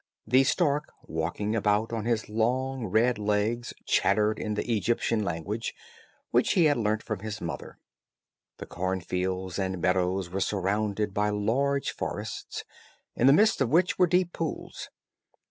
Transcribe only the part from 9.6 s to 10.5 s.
meadows were